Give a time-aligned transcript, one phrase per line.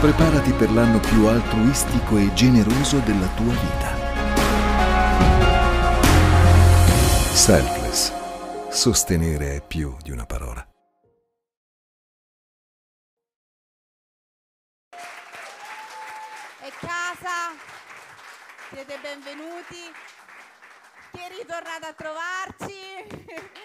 [0.00, 3.96] Preparati per l'anno più altruistico e generoso della tua vita.
[7.34, 8.12] Selfless.
[8.70, 10.64] Sostenere è più di una parola.
[16.60, 17.56] È casa,
[18.70, 19.82] siete benvenuti.
[21.10, 22.72] Chi è ritornato a trovarci?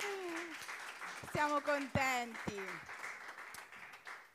[1.32, 2.93] Siamo contenti.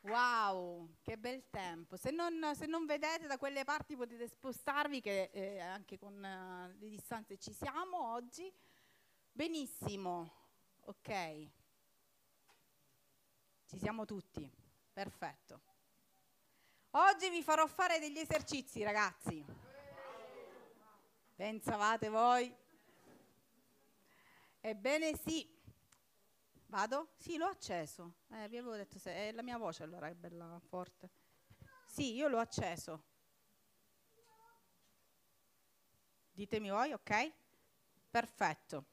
[0.02, 1.96] Wow, che bel tempo.
[1.96, 6.78] Se non, se non, vedete da quelle parti potete spostarvi, che eh, anche con uh,
[6.78, 8.52] le distanze ci siamo oggi.
[9.32, 10.32] Benissimo,
[10.82, 11.48] ok.
[13.66, 14.50] Ci siamo tutti,
[14.92, 15.60] perfetto.
[16.92, 19.44] Oggi vi farò fare degli esercizi, ragazzi.
[21.34, 22.54] Pensavate voi?
[24.60, 25.57] Ebbene sì.
[26.70, 27.12] Vado?
[27.16, 28.16] Sì, l'ho acceso.
[28.30, 31.10] Eh, vi avevo detto se è la mia voce allora è bella forte.
[31.86, 33.04] Sì, io l'ho acceso.
[36.30, 37.32] Ditemi voi, ok?
[38.10, 38.84] Perfetto.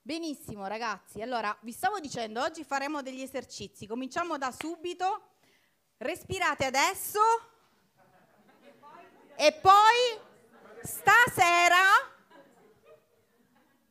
[0.00, 5.30] Benissimo ragazzi, allora vi stavo dicendo, oggi faremo degli esercizi, cominciamo da subito,
[5.96, 7.18] respirate adesso
[9.34, 10.20] e poi
[10.80, 11.82] stasera,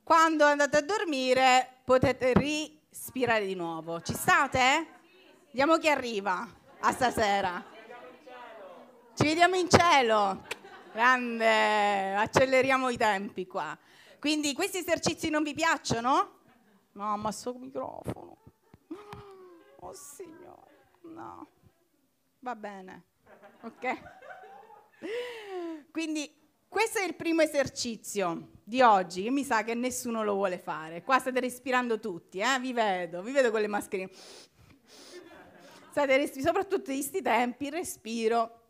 [0.04, 4.02] quando andate a dormire, potete respirare di nuovo.
[4.02, 4.88] Ci state?
[5.46, 6.46] Vediamo chi arriva
[6.80, 7.64] a stasera.
[9.14, 10.46] Ci vediamo in cielo.
[10.92, 13.78] Grande, acceleriamo i tempi qua.
[14.20, 16.40] Quindi questi esercizi non vi piacciono?
[16.94, 18.38] No, ma sto microfono.
[19.80, 21.48] Oh signore, no.
[22.40, 23.04] Va bene.
[23.62, 24.02] Ok.
[25.92, 31.04] Quindi questo è il primo esercizio di oggi, mi sa che nessuno lo vuole fare.
[31.04, 32.60] Qua state respirando tutti, eh?
[32.60, 34.10] vi vedo, vi vedo con le mascherine.
[35.92, 38.62] State respirando, soprattutto in questi tempi, respiro.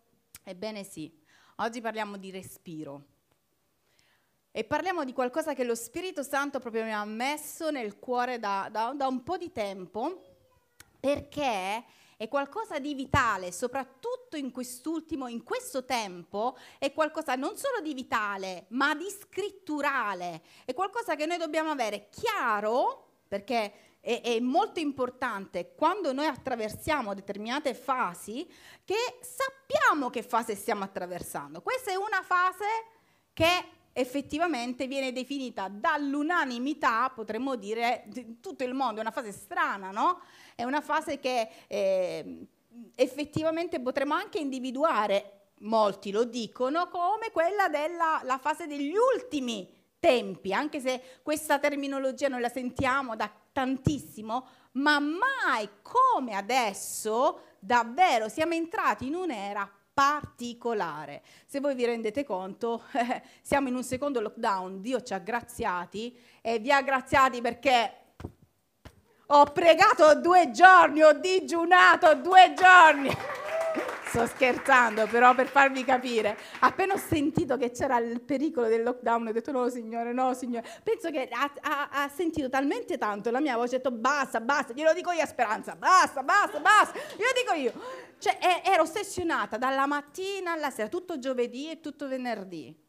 [0.43, 1.11] Ebbene sì,
[1.57, 3.05] oggi parliamo di respiro.
[4.51, 8.69] E parliamo di qualcosa che lo Spirito Santo proprio mi ha messo nel cuore da,
[8.71, 10.21] da, da un po' di tempo,
[10.99, 11.83] perché
[12.17, 17.93] è qualcosa di vitale, soprattutto in quest'ultimo, in questo tempo, è qualcosa non solo di
[17.93, 20.41] vitale, ma di scritturale.
[20.63, 27.13] È qualcosa che noi dobbiamo avere chiaro, perché è, è molto importante quando noi attraversiamo
[27.13, 28.47] determinate fasi,
[28.85, 31.61] che sappiamo che fase stiamo attraversando.
[31.61, 32.65] Questa è una fase
[33.33, 39.91] che effettivamente viene definita dall'unanimità, potremmo dire, di tutto il mondo, è una fase strana,
[39.91, 40.19] no?
[40.53, 42.45] È una fase che eh,
[42.93, 50.81] effettivamente potremmo anche individuare, molti lo dicono, come quella della fase degli ultimi tempi, anche
[50.81, 59.07] se questa terminologia noi la sentiamo da tantissimo, ma mai come adesso davvero siamo entrati
[59.07, 61.23] in un'era particolare.
[61.45, 66.15] Se voi vi rendete conto, eh, siamo in un secondo lockdown, Dio ci ha graziati
[66.41, 67.93] e vi ha graziati perché
[69.27, 73.09] ho pregato due giorni, ho digiunato due giorni.
[74.05, 76.37] Sto scherzando, però per farvi capire.
[76.59, 80.67] Appena ho sentito che c'era il pericolo del lockdown, ho detto no signore, no signore.
[80.83, 84.73] Penso che ha, ha, ha sentito talmente tanto la mia voce, ho detto basta, basta,
[84.73, 87.73] glielo dico io a Speranza, basta, basta, basta, glielo dico io.
[88.17, 92.83] Cioè ero ossessionata dalla mattina alla sera, tutto giovedì e tutto venerdì.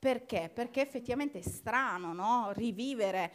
[0.00, 0.50] Perché?
[0.52, 2.50] Perché effettivamente è strano, no?
[2.54, 3.32] Rivivere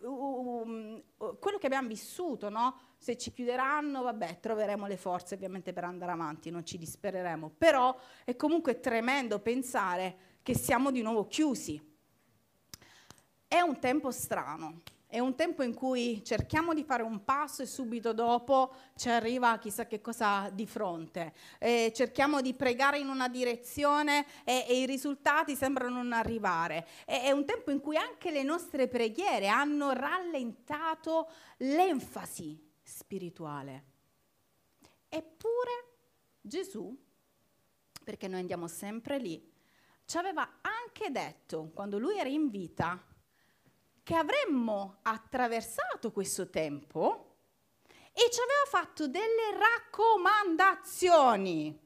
[0.00, 2.78] quello che abbiamo vissuto, no?
[2.98, 7.50] Se ci chiuderanno, vabbè, troveremo le forze ovviamente per andare avanti, non ci dispereremo.
[7.56, 11.80] Però è comunque tremendo pensare che siamo di nuovo chiusi.
[13.46, 14.82] È un tempo strano,
[15.14, 19.56] è un tempo in cui cerchiamo di fare un passo e subito dopo ci arriva
[19.58, 21.32] chissà che cosa di fronte.
[21.60, 26.84] Eh, cerchiamo di pregare in una direzione e, e i risultati sembrano non arrivare.
[27.04, 33.84] È, è un tempo in cui anche le nostre preghiere hanno rallentato l'enfasi spirituale.
[35.08, 35.70] Eppure
[36.40, 36.92] Gesù,
[38.02, 39.40] perché noi andiamo sempre lì,
[40.06, 43.00] ci aveva anche detto, quando lui era in vita,
[44.04, 47.38] che avremmo attraversato questo tempo
[48.12, 51.76] e ci aveva fatto delle raccomandazioni.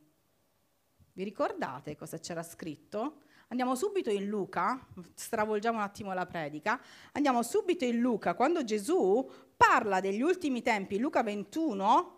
[1.12, 3.23] Vi ricordate cosa c'era scritto?
[3.49, 6.79] Andiamo subito in Luca, stravolgiamo un attimo la predica,
[7.12, 9.26] andiamo subito in Luca, quando Gesù
[9.56, 12.17] parla degli ultimi tempi, Luca 21,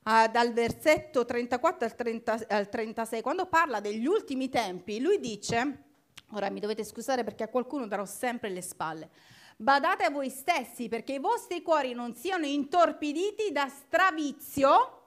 [0.00, 5.87] Uh, dal versetto 34 al, 30, al, 36, quando parla degli ultimi tempi, lui dice,
[6.32, 9.10] Ora mi dovete scusare perché a qualcuno darò sempre le spalle.
[9.56, 14.98] Badate a voi stessi perché i vostri cuori non siano intorpiditi da stravizio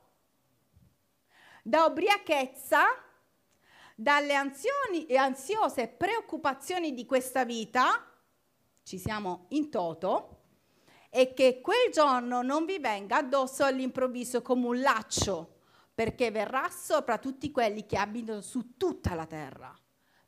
[1.64, 2.86] da ubriachezza,
[3.96, 8.06] dalle ansioni ansiose preoccupazioni di questa vita,
[8.84, 10.38] ci siamo in toto,
[11.10, 15.60] e che quel giorno non vi venga addosso all'improvviso come un laccio,
[15.94, 19.81] perché verrà sopra tutti quelli che abitano su tutta la terra.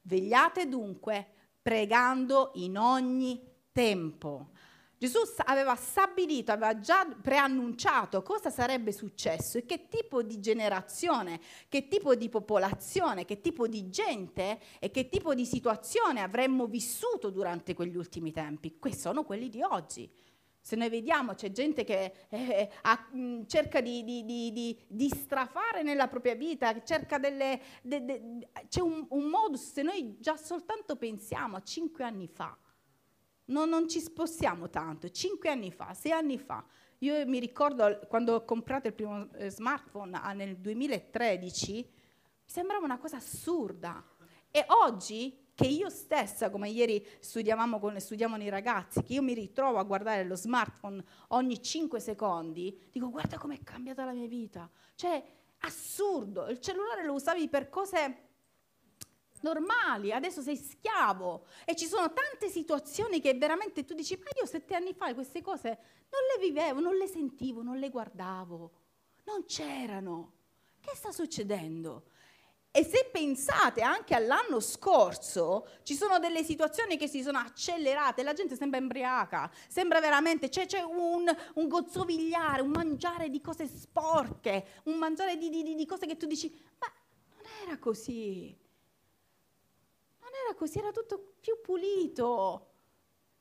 [0.03, 1.27] Vegliate dunque,
[1.61, 3.41] pregando in ogni
[3.71, 4.49] tempo.
[4.97, 11.89] Gesù aveva stabilito, aveva già preannunciato cosa sarebbe successo e che tipo di generazione, che
[11.89, 17.73] tipo di popolazione, che tipo di gente e che tipo di situazione avremmo vissuto durante
[17.73, 18.77] quegli ultimi tempi.
[18.79, 20.09] Questi sono quelli di oggi.
[20.65, 25.83] Se noi vediamo c'è gente che eh, ha, mh, cerca di, di, di, di, strafare
[25.83, 30.95] nella propria vita, cerca delle, de, de, c'è un, un, modus, se noi già soltanto
[30.95, 32.57] pensiamo a cinque anni fa,
[33.47, 36.65] no, non ci spostiamo tanto, cinque anni fa, sei anni fa,
[36.99, 41.89] io mi ricordo quando ho comprato il primo eh, smartphone ah, nel 2013, mi
[42.45, 44.01] sembrava una cosa assurda.
[44.49, 49.33] E oggi che io stessa, come ieri studiavamo con, studiavano i ragazzi, che io mi
[49.33, 54.69] ritrovo a guardare lo smartphone ogni 5 secondi, dico guarda com'è cambiata la mia vita.
[54.95, 55.23] Cioè,
[55.59, 58.29] assurdo, il cellulare lo usavi per cose
[59.41, 64.45] normali, adesso sei schiavo e ci sono tante situazioni che veramente tu dici, ma io
[64.45, 68.71] sette anni fa queste cose non le vivevo, non le sentivo, non le guardavo,
[69.25, 70.33] non c'erano.
[70.79, 72.05] Che sta succedendo?
[72.75, 78.33] E se pensate anche all'anno scorso, ci sono delle situazioni che si sono accelerate, la
[78.33, 81.23] gente sembra embriaca, sembra veramente, c'è, c'è un,
[81.53, 86.25] un, gozzovigliare, un mangiare di cose sporche, un mangiare di, di, di cose che tu
[86.25, 86.49] dici,
[86.79, 86.91] ma
[87.35, 88.57] non era così,
[90.19, 92.69] non era così, era tutto più pulito.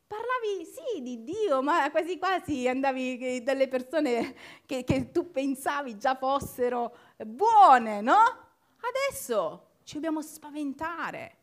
[0.09, 4.35] Parlavi sì di Dio, ma quasi quasi andavi dalle persone
[4.67, 8.42] che, che tu pensavi già fossero buone, no?
[8.83, 11.37] Adesso ci dobbiamo spaventare,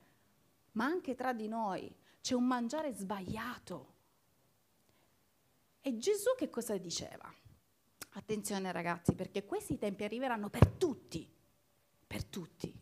[0.73, 3.95] ma anche tra di noi c'è un mangiare sbagliato.
[5.81, 7.33] E Gesù che cosa diceva?
[8.13, 11.27] Attenzione ragazzi, perché questi tempi arriveranno per tutti,
[12.05, 12.77] per tutti.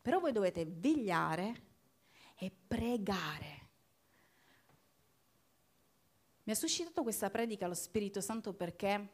[0.00, 1.62] Però voi dovete vegliare
[2.36, 3.60] e pregare.
[6.44, 9.10] Mi ha suscitato questa predica lo Spirito Santo perché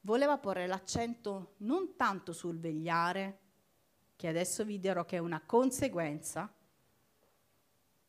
[0.00, 3.49] voleva porre l'accento non tanto sul vegliare,
[4.20, 6.52] che adesso vi dirò che è una conseguenza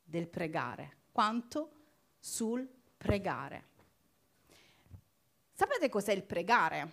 [0.04, 1.72] del pregare, quanto
[2.20, 2.68] sul
[2.98, 3.70] pregare.
[5.54, 6.92] Sapete cos'è il pregare?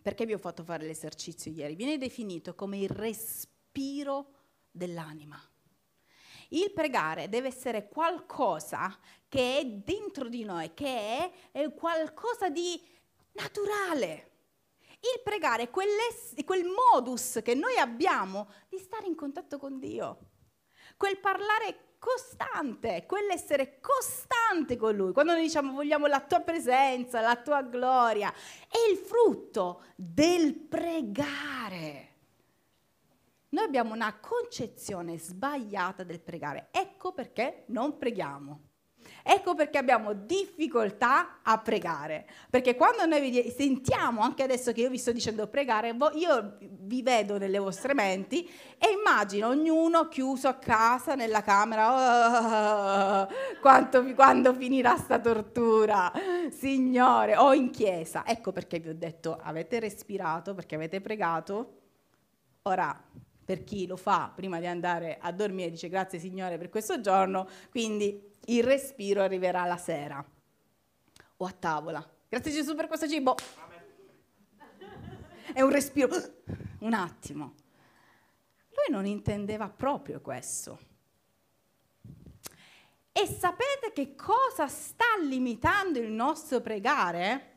[0.00, 1.74] Perché vi ho fatto fare l'esercizio ieri?
[1.74, 4.30] Viene definito come il respiro
[4.70, 5.38] dell'anima.
[6.48, 12.82] Il pregare deve essere qualcosa che è dentro di noi, che è, è qualcosa di
[13.32, 14.30] naturale.
[15.14, 20.18] Il pregare è quel modus che noi abbiamo di stare in contatto con Dio,
[20.96, 25.12] quel parlare costante, quell'essere costante con Lui.
[25.12, 28.32] Quando noi diciamo vogliamo la tua presenza, la tua gloria,
[28.68, 32.14] è il frutto del pregare.
[33.50, 36.68] Noi abbiamo una concezione sbagliata del pregare.
[36.72, 38.60] Ecco perché non preghiamo.
[39.28, 44.98] Ecco perché abbiamo difficoltà a pregare, perché quando noi sentiamo, anche adesso che io vi
[44.98, 51.16] sto dicendo pregare, io vi vedo nelle vostre menti e immagino ognuno chiuso a casa
[51.16, 53.28] nella camera, oh,
[53.60, 56.12] quanto, quando finirà sta tortura,
[56.50, 58.24] Signore, o in chiesa.
[58.24, 61.80] Ecco perché vi ho detto, avete respirato, perché avete pregato,
[62.62, 62.96] ora
[63.44, 67.48] per chi lo fa prima di andare a dormire dice grazie Signore per questo giorno,
[67.70, 70.24] quindi il respiro arriverà la sera
[71.38, 72.04] o a tavola.
[72.28, 73.34] Grazie Gesù per questo cibo.
[75.52, 76.14] È un respiro,
[76.80, 77.54] un attimo.
[78.68, 80.78] Lui non intendeva proprio questo.
[83.12, 87.54] E sapete che cosa sta limitando il nostro pregare?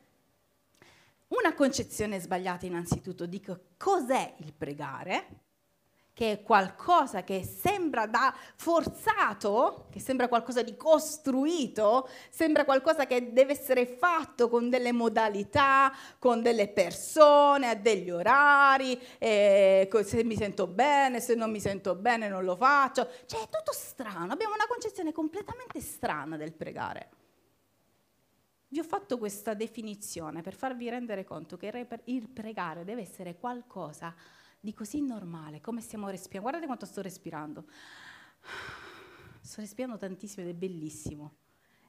[1.27, 3.43] Una concezione sbagliata innanzitutto di
[3.77, 5.41] cos'è il pregare
[6.19, 13.31] che è qualcosa che sembra da forzato, che sembra qualcosa di costruito, sembra qualcosa che
[13.31, 20.35] deve essere fatto con delle modalità, con delle persone, a degli orari, eh, se mi
[20.35, 23.07] sento bene, se non mi sento bene non lo faccio.
[23.25, 27.09] Cioè è tutto strano, abbiamo una concezione completamente strana del pregare.
[28.67, 34.13] Vi ho fatto questa definizione per farvi rendere conto che il pregare deve essere qualcosa
[34.59, 36.41] di così normale, come stiamo respirando.
[36.41, 37.65] Guardate quanto sto respirando.
[39.41, 41.35] Sto respirando tantissimo ed è bellissimo.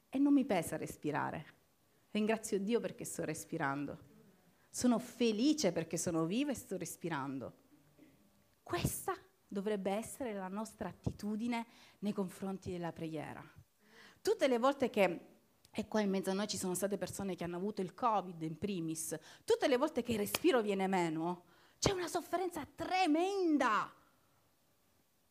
[0.09, 1.45] E non mi pesa respirare.
[2.11, 4.09] Ringrazio Dio perché sto respirando.
[4.69, 7.57] sono felice perché sono viva e sto respirando.
[8.63, 9.13] Questa
[9.47, 11.65] dovrebbe essere la nostra attitudine
[11.99, 13.43] nei confronti della preghiera.
[14.21, 15.27] Tutte le volte che
[15.73, 18.41] e qua in mezzo a noi ci sono state persone che hanno avuto il Covid
[18.41, 19.17] in primis.
[19.45, 21.45] Tutte le volte che il respiro viene meno,
[21.81, 23.91] c'è una sofferenza tremenda.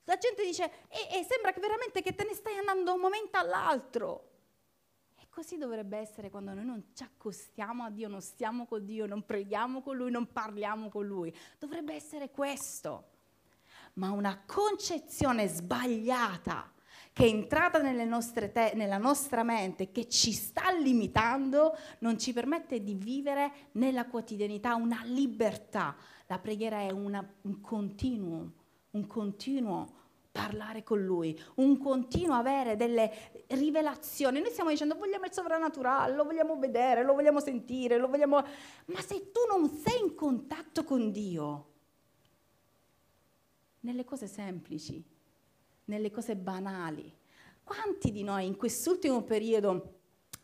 [0.02, 3.00] La gente dice, e, e sembra che veramente che te ne stai andando da un
[3.00, 4.30] momento all'altro.
[5.16, 9.07] E così dovrebbe essere quando noi non ci accostiamo a Dio, non stiamo con Dio,
[9.07, 11.33] non preghiamo con Lui, non parliamo con Lui.
[11.57, 13.11] Dovrebbe essere questo.
[13.92, 16.73] Ma una concezione sbagliata
[17.12, 22.95] che è entrata te- nella nostra mente, che ci sta limitando, non ci permette di
[22.95, 25.97] vivere nella quotidianità una libertà.
[26.30, 28.52] La preghiera è una, un continuo,
[28.92, 29.99] un continuo
[30.30, 33.10] parlare con Lui, un continuo avere delle
[33.49, 34.38] rivelazioni.
[34.38, 38.37] Noi stiamo dicendo vogliamo il sovrannaturale, lo vogliamo vedere, lo vogliamo sentire, lo vogliamo...
[38.37, 41.66] Ma se tu non sei in contatto con Dio,
[43.80, 45.02] nelle cose semplici,
[45.87, 47.12] nelle cose banali.
[47.64, 50.00] Quanti di noi in quest'ultimo periodo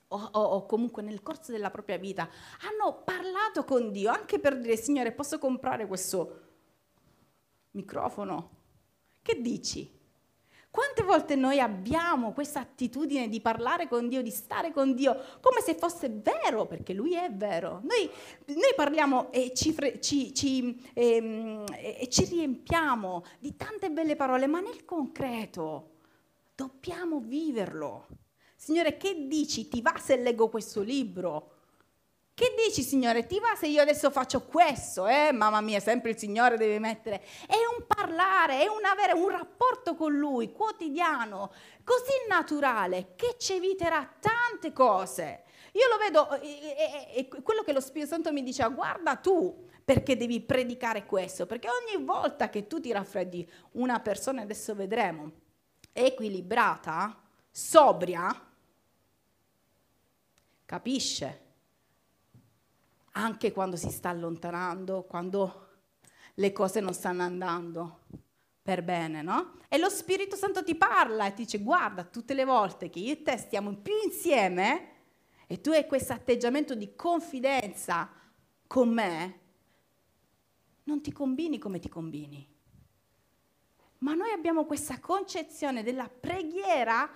[0.08, 2.28] o, o, o, comunque nel corso della propria vita
[2.60, 6.40] hanno parlato con Dio anche per dire Signore posso comprare questo
[7.72, 8.50] microfono?
[9.20, 9.94] Che dici?
[10.76, 15.62] Quante volte noi abbiamo questa attitudine di parlare con Dio, di stare con Dio, come
[15.62, 17.80] se fosse vero, perché Lui è vero.
[17.82, 18.10] Noi,
[18.48, 24.60] noi parliamo e ci, ci, ci, ehm, e ci riempiamo di tante belle parole, ma
[24.60, 25.92] nel concreto
[26.54, 28.06] dobbiamo viverlo.
[28.56, 29.68] Signore, che dici?
[29.68, 31.52] Ti va se leggo questo libro?
[32.34, 33.26] Che dici, Signore?
[33.26, 35.06] Ti va se io adesso faccio questo?
[35.06, 37.22] Eh, mamma mia, sempre il Signore deve mettere.
[37.46, 41.52] È un parlare, è un avere un rapporto con Lui quotidiano,
[41.84, 45.44] così naturale, che ci eviterà tante cose.
[45.72, 49.64] Io lo vedo, e, e, e quello che lo Spirito Santo mi dice, guarda tu,
[49.84, 55.30] perché devi predicare questo, perché ogni volta che tu ti raffreddi una persona, adesso vedremo,
[55.92, 57.18] equilibrata,
[57.50, 58.45] sobria,
[60.66, 61.44] capisce
[63.12, 65.68] anche quando si sta allontanando, quando
[66.34, 68.00] le cose non stanno andando
[68.60, 69.58] per bene, no?
[69.68, 73.12] E lo Spirito Santo ti parla e ti dice guarda, tutte le volte che io
[73.12, 74.94] e te stiamo più insieme
[75.46, 78.10] e tu hai questo atteggiamento di confidenza
[78.66, 79.40] con me,
[80.82, 82.54] non ti combini come ti combini.
[83.98, 87.08] Ma noi abbiamo questa concezione della preghiera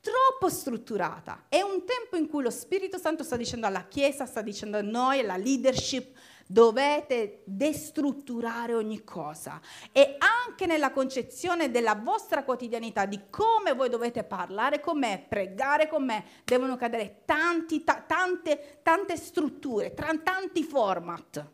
[0.00, 1.44] troppo strutturata.
[1.48, 4.82] È un tempo in cui lo Spirito Santo sta dicendo alla Chiesa, sta dicendo a
[4.82, 6.16] noi, alla leadership,
[6.46, 9.60] dovete destrutturare ogni cosa.
[9.92, 15.86] E anche nella concezione della vostra quotidianità, di come voi dovete parlare con me, pregare
[15.86, 21.46] con me, devono cadere tanti, ta- tante, tante strutture, tra- tanti format.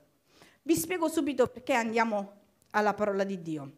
[0.62, 3.72] Vi spiego subito perché andiamo alla parola di Dio.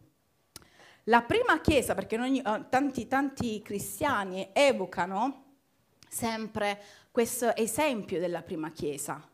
[1.09, 5.45] La prima chiesa, perché noi, eh, tanti, tanti cristiani evocano
[6.07, 9.27] sempre questo esempio della prima chiesa,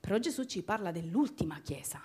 [0.00, 2.02] però Gesù ci parla dell'ultima chiesa,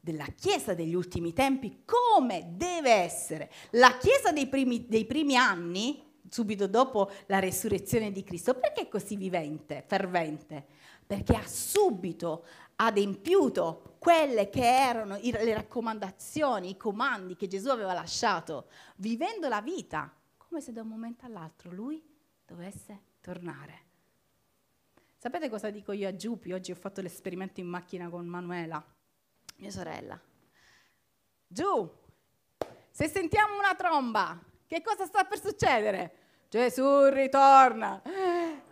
[0.00, 3.52] della chiesa degli ultimi tempi, come deve essere.
[3.70, 8.88] La chiesa dei primi, dei primi anni, subito dopo la resurrezione di Cristo, perché è
[8.88, 10.66] così vivente, fervente?
[11.06, 12.44] Perché ha subito
[12.76, 20.12] adempiuto quelle che erano le raccomandazioni, i comandi che Gesù aveva lasciato, vivendo la vita
[20.36, 22.02] come se da un momento all'altro lui
[22.44, 23.84] dovesse tornare.
[25.16, 26.52] Sapete cosa dico io a Giupi?
[26.52, 28.84] Oggi ho fatto l'esperimento in macchina con Manuela,
[29.56, 30.20] mia sorella.
[31.48, 31.90] Giù,
[32.90, 36.16] se sentiamo una tromba, che cosa sta per succedere?
[36.48, 38.00] Gesù ritorna.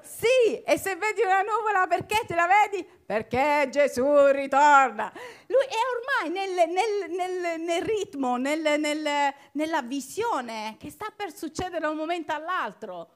[0.05, 2.85] Sì, e se vedi una nuvola perché te la vedi?
[2.85, 5.11] Perché Gesù ritorna.
[5.47, 11.89] Lui è ormai nel, nel, nel, nel ritmo, nella visione che sta per succedere da
[11.89, 13.13] un momento all'altro.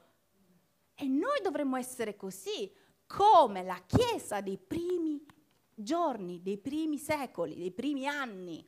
[0.95, 5.23] E noi dovremmo essere così, come la Chiesa dei primi
[5.75, 8.67] giorni, dei primi secoli, dei primi anni.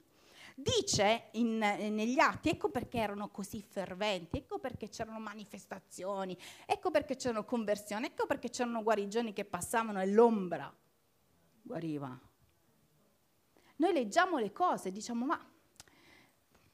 [0.61, 6.37] Dice in, negli atti, ecco perché erano così ferventi, ecco perché c'erano manifestazioni,
[6.67, 10.71] ecco perché c'erano conversioni, ecco perché c'erano guarigioni che passavano e l'ombra
[11.63, 12.19] guariva.
[13.77, 15.51] Noi leggiamo le cose e diciamo, ma,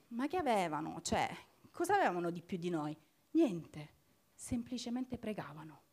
[0.09, 0.99] ma che avevano?
[1.01, 1.29] Cioè,
[1.71, 2.97] cosa avevano di più di noi?
[3.31, 3.93] Niente,
[4.33, 5.83] semplicemente pregavano.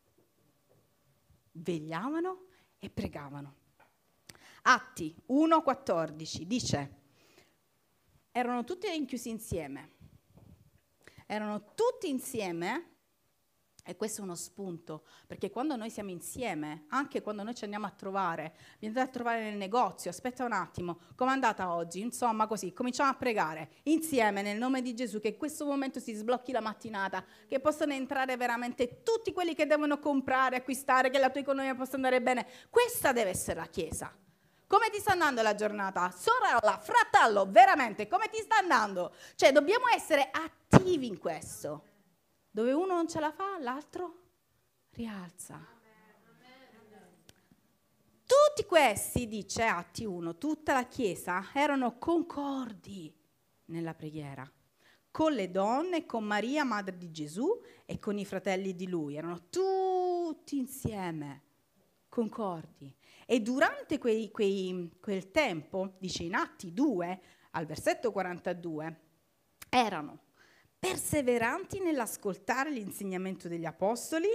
[1.53, 2.47] Vegliavano
[2.77, 3.55] e pregavano.
[4.63, 7.03] Atti 1,14 dice,
[8.37, 9.91] erano tutti rinchiusi insieme.
[11.25, 12.95] Erano tutti insieme
[13.87, 17.85] E questo è uno spunto, perché quando noi siamo insieme, anche quando noi ci andiamo
[17.85, 21.99] a trovare, vi andate a trovare nel negozio, aspetta un attimo, com'è andata oggi?
[21.99, 26.13] Insomma, così, cominciamo a pregare insieme nel nome di Gesù, che in questo momento si
[26.15, 31.29] sblocchi la mattinata, che possano entrare veramente tutti quelli che devono comprare, acquistare, che la
[31.29, 32.47] tua economia possa andare bene.
[32.71, 34.11] Questa deve essere la Chiesa.
[34.67, 36.11] Come ti sta andando la giornata?
[36.11, 39.13] Sorella, fratello, veramente, come ti sta andando?
[39.35, 41.83] Cioè, dobbiamo essere attivi in questo.
[42.49, 44.23] Dove uno non ce la fa, l'altro
[44.91, 45.73] rialza.
[48.25, 53.13] Tutti questi, dice Atti 1, tutta la Chiesa erano concordi
[53.65, 54.49] nella preghiera,
[55.11, 59.15] con le donne, con Maria, madre di Gesù, e con i fratelli di lui.
[59.15, 61.43] Erano tutti insieme,
[62.09, 62.95] concordi.
[63.25, 68.99] E durante quei, quei, quel tempo, dice in Atti 2, al versetto 42,
[69.67, 70.19] erano
[70.77, 74.27] perseveranti nell'ascoltare l'insegnamento degli apostoli,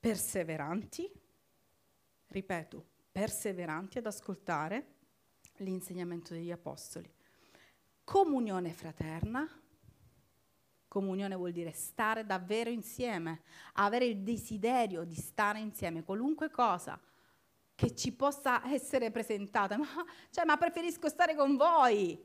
[0.00, 1.10] perseveranti,
[2.28, 4.94] ripeto, perseveranti ad ascoltare
[5.56, 7.12] l'insegnamento degli apostoli.
[8.02, 9.46] Comunione fraterna,
[10.88, 13.42] comunione vuol dire stare davvero insieme,
[13.74, 16.98] avere il desiderio di stare insieme, qualunque cosa
[17.78, 19.86] che ci possa essere presentata, ma,
[20.30, 22.20] cioè, ma preferisco stare con voi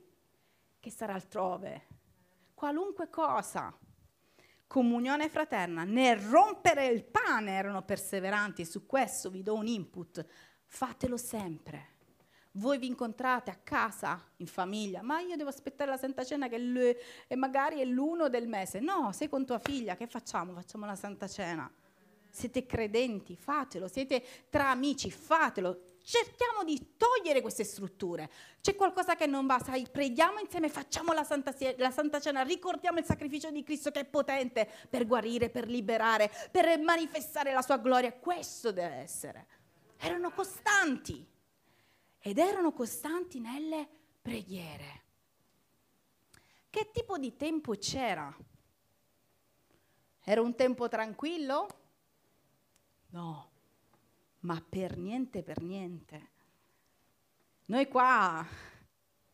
[0.79, 1.85] che stare altrove
[2.55, 3.71] qualunque cosa.
[4.65, 10.25] Comunione fraterna, nel rompere il pane erano perseveranti e su questo vi do un input.
[10.65, 11.97] Fatelo sempre.
[12.53, 16.97] Voi vi incontrate a casa, in famiglia, ma io devo aspettare la Santa Cena che
[17.35, 18.79] magari è l'uno del mese.
[18.79, 20.53] No, sei con tua figlia, che facciamo?
[20.53, 21.71] Facciamo la Santa Cena.
[22.35, 23.87] Siete credenti, fatelo.
[23.87, 28.29] Siete tra amici, fatelo cerchiamo di togliere queste strutture.
[28.61, 32.99] C'è qualcosa che non va, sai, preghiamo insieme, facciamo la Santa, la Santa Cena, ricordiamo
[32.99, 37.77] il sacrificio di Cristo che è potente per guarire, per liberare, per manifestare la sua
[37.77, 38.11] gloria.
[38.13, 39.47] Questo deve essere.
[39.97, 41.25] Erano costanti
[42.19, 43.87] ed erano costanti nelle
[44.21, 45.01] preghiere.
[46.69, 48.35] Che tipo di tempo c'era?
[50.25, 51.67] Era un tempo tranquillo?
[53.13, 53.53] No
[54.43, 56.31] ma per niente, per niente.
[57.65, 58.45] Noi qua,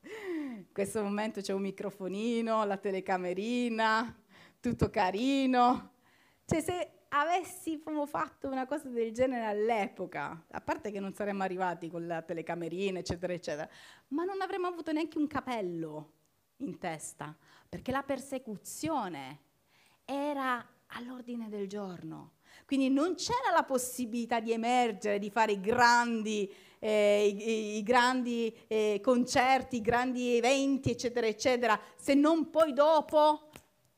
[0.02, 4.16] in questo momento c'è un microfonino, la telecamerina,
[4.60, 5.94] tutto carino.
[6.46, 11.90] Cioè se avessimo fatto una cosa del genere all'epoca, a parte che non saremmo arrivati
[11.90, 13.70] con la telecamerina, eccetera, eccetera,
[14.10, 16.14] ma non avremmo avuto neanche un capello
[16.58, 17.36] in testa,
[17.68, 19.40] perché la persecuzione
[20.06, 22.38] era all'ordine del giorno.
[22.70, 29.00] Quindi non c'era la possibilità di emergere, di fare grandi, eh, i, i grandi eh,
[29.02, 33.50] concerti, i grandi eventi, eccetera, eccetera, se non poi dopo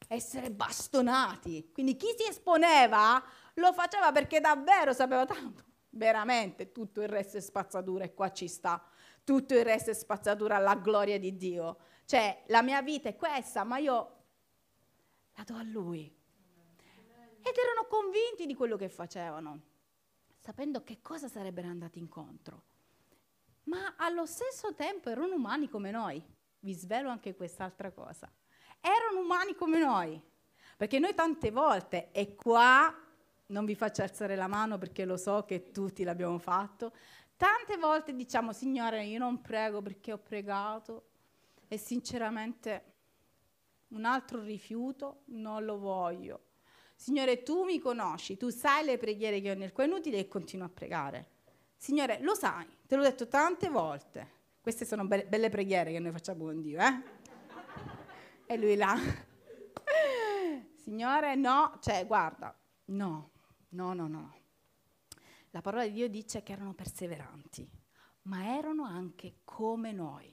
[0.07, 1.69] essere bastonati.
[1.73, 3.21] Quindi chi si esponeva
[3.55, 5.65] lo faceva perché davvero sapeva tanto.
[5.89, 8.81] Veramente tutto il resto è spazzatura e qua ci sta.
[9.25, 11.77] Tutto il resto è spazzatura alla gloria di Dio.
[12.05, 14.15] Cioè, la mia vita è questa, ma io
[15.35, 16.19] la do a Lui
[17.41, 19.61] ed erano convinti di quello che facevano,
[20.37, 22.63] sapendo che cosa sarebbero andati incontro.
[23.63, 26.23] Ma allo stesso tempo erano umani come noi.
[26.59, 28.31] Vi svelo anche quest'altra cosa.
[28.79, 30.21] Erano umani come noi.
[30.77, 32.93] Perché noi tante volte, e qua
[33.47, 36.93] non vi faccio alzare la mano perché lo so che tutti l'abbiamo fatto,
[37.37, 41.09] tante volte diciamo, Signore, io non prego perché ho pregato
[41.67, 42.85] e sinceramente
[43.89, 46.39] un altro rifiuto non lo voglio.
[47.01, 50.67] Signore, tu mi conosci, tu sai le preghiere che ho nel cuore, inutile e continuo
[50.67, 51.29] a pregare.
[51.75, 54.33] Signore, lo sai, te l'ho detto tante volte.
[54.61, 57.01] Queste sono be- belle preghiere che noi facciamo con Dio, eh?
[58.45, 58.95] e lui là.
[60.77, 63.31] Signore, no, cioè, guarda, no,
[63.69, 64.35] no, no, no.
[65.49, 67.67] La parola di Dio dice che erano perseveranti,
[68.25, 70.31] ma erano anche come noi.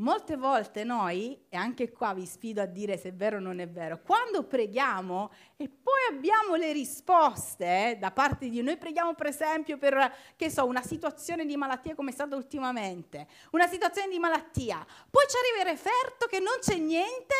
[0.00, 3.58] Molte volte noi, e anche qua vi sfido a dire se è vero o non
[3.58, 9.26] è vero, quando preghiamo e poi abbiamo le risposte da parte di noi preghiamo per
[9.26, 14.20] esempio per, che so, una situazione di malattia come è stata ultimamente, una situazione di
[14.20, 17.34] malattia, poi ci arriva il referto che non c'è niente,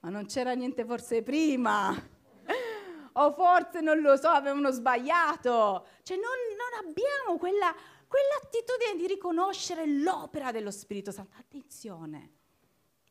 [0.00, 1.92] ma non c'era niente forse prima,
[3.14, 6.26] o forse non lo so, avevano sbagliato, cioè non,
[6.58, 7.74] non abbiamo quella
[8.12, 11.34] quell'attitudine di riconoscere l'opera dello Spirito Santo.
[11.38, 12.40] Attenzione,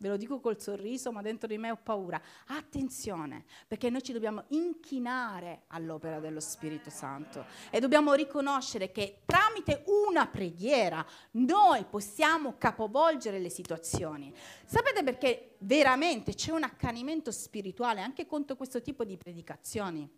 [0.01, 2.19] Ve lo dico col sorriso, ma dentro di me ho paura.
[2.47, 9.83] Attenzione, perché noi ci dobbiamo inchinare all'opera dello Spirito Santo e dobbiamo riconoscere che tramite
[9.85, 14.33] una preghiera noi possiamo capovolgere le situazioni.
[14.65, 20.09] Sapete perché veramente c'è un accanimento spirituale anche contro questo tipo di predicazioni?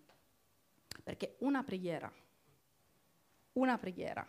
[1.03, 2.09] Perché una preghiera,
[3.51, 4.25] una preghiera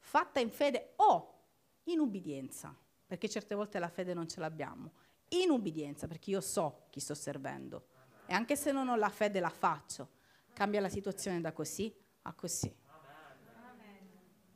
[0.00, 1.44] fatta in fede o
[1.84, 2.76] in ubbidienza
[3.10, 4.92] perché certe volte la fede non ce l'abbiamo.
[5.30, 7.88] In ubbidienza, perché io so chi sto servendo.
[8.24, 10.10] E anche se non ho la fede la faccio.
[10.52, 12.72] Cambia la situazione da così a così.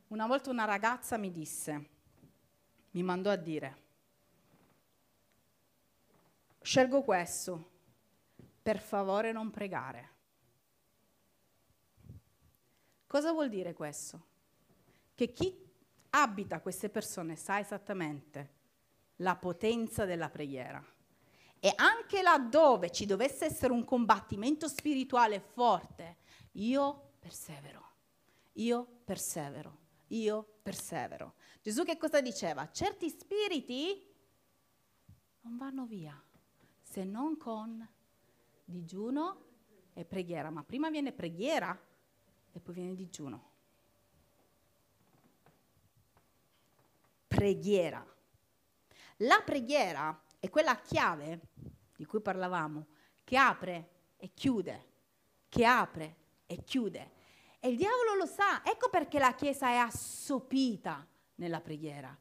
[0.07, 1.89] Una volta una ragazza mi disse,
[2.91, 3.83] mi mandò a dire,
[6.61, 7.71] scelgo questo,
[8.61, 10.09] per favore non pregare.
[13.05, 14.27] Cosa vuol dire questo?
[15.15, 15.65] Che chi
[16.11, 18.53] abita queste persone sa esattamente
[19.17, 20.83] la potenza della preghiera.
[21.59, 26.17] E anche laddove ci dovesse essere un combattimento spirituale forte,
[26.53, 27.83] io persevero,
[28.53, 31.35] io persevero, io persevero.
[31.61, 32.69] Gesù che cosa diceva?
[32.69, 34.13] Certi spiriti
[35.41, 36.21] non vanno via
[36.81, 37.87] se non con
[38.63, 39.43] digiuno
[39.93, 41.77] e preghiera, ma prima viene preghiera
[42.51, 43.53] e poi viene digiuno.
[47.45, 48.03] Preghiera.
[49.17, 51.41] La preghiera è quella chiave
[51.95, 52.87] di cui parlavamo,
[53.23, 54.85] che apre e chiude,
[55.47, 56.15] che apre
[56.47, 57.11] e chiude.
[57.59, 61.05] E il diavolo lo sa, ecco perché la Chiesa è assopita
[61.35, 62.17] nella preghiera.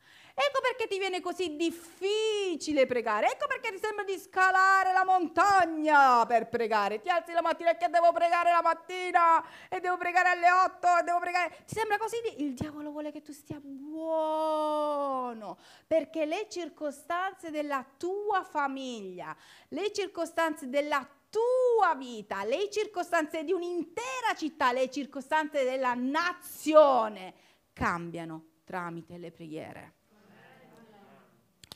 [0.76, 6.48] Perché ti viene così difficile pregare, ecco perché ti sembra di scalare la montagna per
[6.48, 7.00] pregare.
[7.00, 10.98] Ti alzi la mattina e che devo pregare la mattina e devo pregare alle 8
[10.98, 11.58] e devo pregare.
[11.64, 12.16] Ti sembra così?
[12.22, 12.42] Di...
[12.42, 19.34] Il diavolo vuole che tu stia buono, perché le circostanze della tua famiglia,
[19.68, 27.32] le circostanze della tua vita, le circostanze di un'intera città, le circostanze della nazione
[27.72, 29.93] cambiano tramite le preghiere.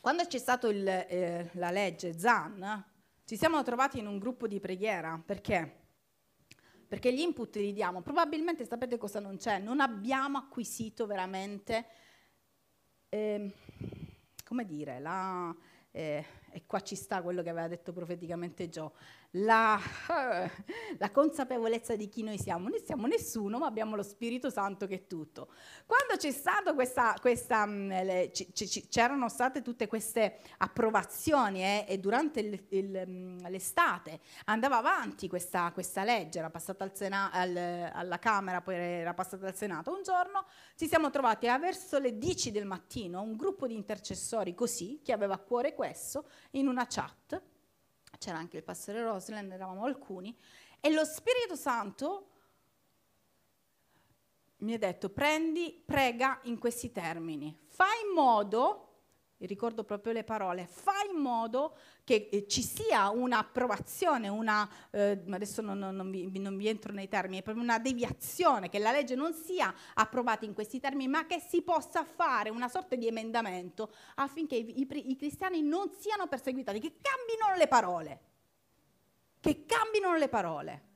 [0.00, 2.84] Quando c'è stata eh, la legge ZAN,
[3.24, 5.20] ci siamo trovati in un gruppo di preghiera.
[5.24, 5.86] Perché?
[6.86, 8.00] Perché gli input li diamo.
[8.00, 9.58] Probabilmente sapete cosa non c'è?
[9.58, 11.86] Non abbiamo acquisito veramente,
[13.08, 13.52] eh,
[14.44, 15.54] come dire, la,
[15.90, 18.94] eh, e qua ci sta quello che aveva detto profeticamente Gio,
[19.32, 19.78] la,
[20.98, 22.68] la, consapevolezza di chi noi siamo.
[22.68, 25.52] Noi siamo nessuno, ma abbiamo lo Spirito Santo che è tutto.
[25.84, 31.84] Quando c'è stata questa, questa mm, le, c- c- c'erano state tutte queste approvazioni eh,
[31.86, 37.30] e durante il, il, mm, l'estate andava avanti questa, questa legge, era passata al Sena-
[37.30, 37.56] al,
[37.92, 39.92] alla Camera, poi era passata al Senato.
[39.92, 44.54] Un giorno ci siamo trovati a verso le 10 del mattino un gruppo di intercessori
[44.54, 47.56] così, che aveva a cuore questo, in una chat
[48.18, 50.36] c'era anche il pastore Rosland, eravamo alcuni,
[50.80, 52.30] e lo Spirito Santo
[54.58, 58.87] mi ha detto prendi, prega in questi termini, fai in modo,
[59.46, 65.62] ricordo proprio le parole, fai in modo che eh, ci sia un'approvazione, una, eh, adesso
[65.62, 69.14] non, non, non, vi, non, vi, entro nei termini, proprio una deviazione, che la legge
[69.14, 73.92] non sia approvata in questi termini, ma che si possa fare una sorta di emendamento
[74.16, 78.20] affinché i, i, i cristiani non siano perseguitati, che cambino le parole,
[79.40, 80.86] che cambino le parole.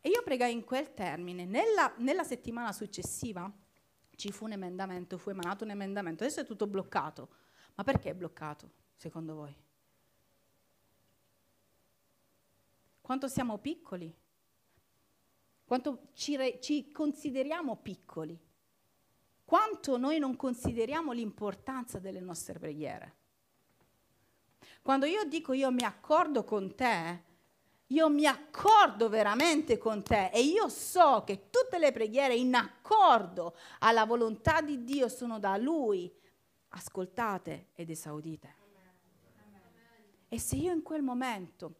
[0.00, 1.44] E io pregai in quel termine.
[1.44, 3.50] Nella, nella, settimana successiva
[4.16, 6.24] ci fu un emendamento, fu emanato un emendamento.
[6.24, 7.28] Adesso è tutto bloccato.
[7.74, 9.54] Ma perché è bloccato, secondo voi?
[13.00, 14.12] Quanto siamo piccoli?
[15.64, 18.38] Quanto ci, re, ci consideriamo piccoli?
[19.44, 23.14] Quanto noi non consideriamo l'importanza delle nostre preghiere?
[24.82, 27.22] Quando io dico io mi accordo con te,
[27.88, 33.56] io mi accordo veramente con te e io so che tutte le preghiere in accordo
[33.78, 36.12] alla volontà di Dio sono da Lui
[36.70, 38.54] ascoltate ed esaudite.
[40.28, 41.74] E se io in quel momento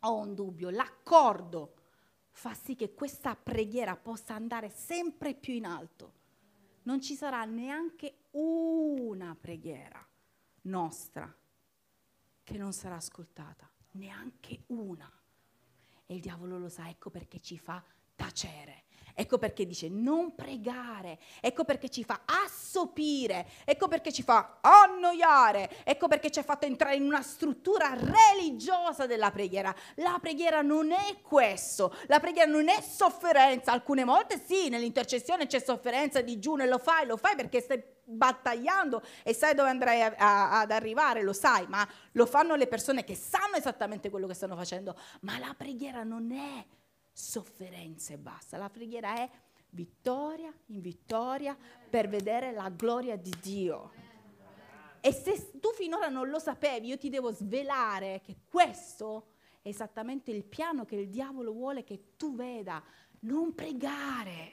[0.00, 1.74] ho un dubbio, l'accordo
[2.32, 6.22] fa sì che questa preghiera possa andare sempre più in alto.
[6.82, 10.04] Non ci sarà neanche una preghiera
[10.62, 11.32] nostra
[12.42, 15.10] che non sarà ascoltata, neanche una.
[16.06, 17.82] E il diavolo lo sa, ecco perché ci fa
[18.14, 18.83] tacere.
[19.16, 25.70] Ecco perché dice non pregare, ecco perché ci fa assopire, ecco perché ci fa annoiare,
[25.84, 29.72] ecco perché ci ha fatto entrare in una struttura religiosa della preghiera.
[29.96, 35.60] La preghiera non è questo, la preghiera non è sofferenza, alcune volte sì, nell'intercessione c'è
[35.60, 40.14] sofferenza, digiuno e lo fai, lo fai perché stai battagliando e sai dove andrai a,
[40.16, 44.34] a, ad arrivare, lo sai, ma lo fanno le persone che sanno esattamente quello che
[44.34, 46.66] stanno facendo, ma la preghiera non è
[47.14, 48.58] sofferenza e basta.
[48.58, 49.30] La preghiera è
[49.70, 51.56] vittoria in vittoria
[51.88, 53.92] per vedere la gloria di Dio.
[55.00, 59.28] E se tu finora non lo sapevi, io ti devo svelare che questo
[59.62, 62.82] è esattamente il piano che il diavolo vuole che tu veda.
[63.20, 64.52] Non pregare.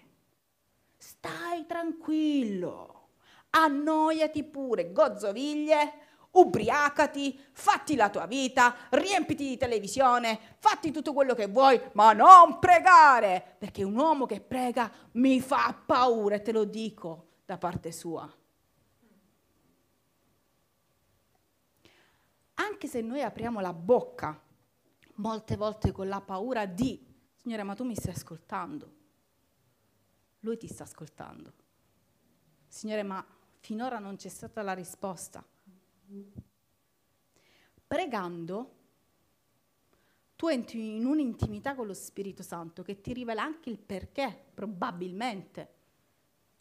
[0.98, 3.10] Stai tranquillo.
[3.52, 6.01] Annoiati pure, gozzoviglie
[6.32, 12.60] ubriacati, fatti la tua vita, riempiti di televisione, fatti tutto quello che vuoi, ma non
[12.60, 17.92] pregare, perché un uomo che prega mi fa paura e te lo dico da parte
[17.92, 18.32] sua.
[22.56, 24.40] Anche se noi apriamo la bocca
[25.16, 29.00] molte volte con la paura di, Signore, ma tu mi stai ascoltando.
[30.42, 31.54] Lui ti sta ascoltando.
[32.68, 33.26] Signore, ma
[33.60, 35.44] finora non c'è stata la risposta.
[37.88, 38.76] Pregando,
[40.36, 45.74] tu entri in un'intimità con lo Spirito Santo che ti rivela anche il perché, probabilmente,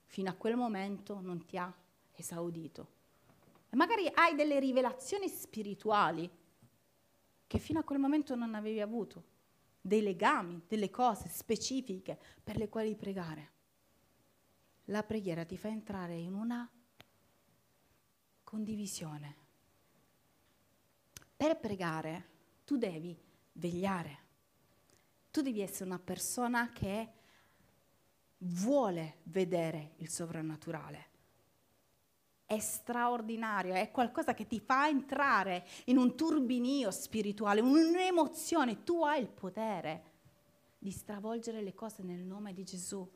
[0.04, 1.72] fino a quel momento non ti ha
[2.12, 2.98] esaudito.
[3.70, 6.28] E magari hai delle rivelazioni spirituali
[7.46, 9.24] che fino a quel momento non avevi avuto,
[9.80, 13.50] dei legami, delle cose specifiche per le quali pregare.
[14.86, 16.68] La preghiera ti fa entrare in una
[18.50, 19.36] condivisione.
[21.36, 22.28] Per pregare
[22.64, 23.16] tu devi
[23.52, 24.18] vegliare,
[25.30, 27.12] tu devi essere una persona che
[28.38, 31.06] vuole vedere il sovrannaturale.
[32.44, 38.82] È straordinario, è qualcosa che ti fa entrare in un turbinio spirituale, un'emozione.
[38.82, 40.02] Tu hai il potere
[40.76, 43.08] di stravolgere le cose nel nome di Gesù.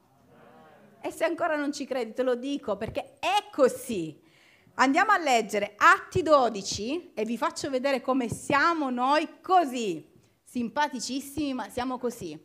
[1.01, 4.24] E se ancora non ci credi, te lo dico perché è così.
[4.77, 10.05] Andiamo a leggere Atti 12 e vi faccio vedere come siamo noi così,
[10.43, 12.37] simpaticissimi, ma siamo così.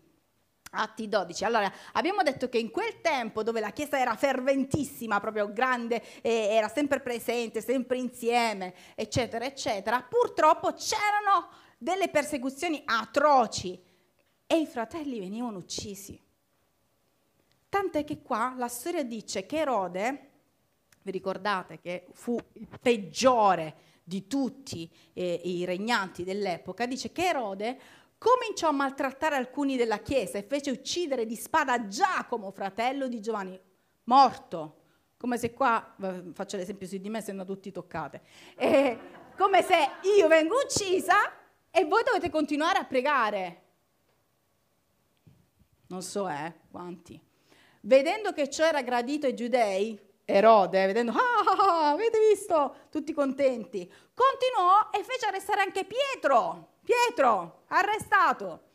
[0.71, 1.43] Atti 12.
[1.43, 6.67] Allora, abbiamo detto che in quel tempo dove la Chiesa era ferventissima, proprio grande, era
[6.67, 13.81] sempre presente, sempre insieme, eccetera, eccetera, purtroppo c'erano delle persecuzioni atroci
[14.45, 16.21] e i fratelli venivano uccisi.
[17.69, 20.28] Tant'è che qua la storia dice che Erode
[21.01, 27.79] vi ricordate che fu il peggiore di tutti eh, i regnanti dell'epoca, dice che Erode
[28.17, 33.59] cominciò a maltrattare alcuni della Chiesa e fece uccidere di spada Giacomo, fratello di Giovanni,
[34.05, 34.75] morto.
[35.17, 35.95] Come se qua,
[36.33, 38.21] faccio l'esempio su di me, essendo tutti toccate,
[38.55, 38.97] eh,
[39.38, 39.75] come se
[40.17, 41.33] io vengo uccisa
[41.69, 43.63] e voi dovete continuare a pregare.
[45.88, 47.19] Non so, eh, quanti.
[47.81, 49.99] Vedendo che ciò era gradito ai giudei,
[50.31, 52.75] Erode, vedendo, ah, ah, ah, avete visto?
[52.91, 53.91] Tutti contenti.
[54.13, 56.73] Continuò e fece arrestare anche Pietro.
[56.83, 58.67] Pietro, arrestato.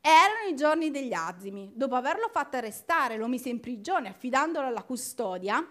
[0.00, 1.70] Erano i giorni degli azimi.
[1.76, 5.64] Dopo averlo fatto arrestare, lo mise in prigione, affidandolo alla custodia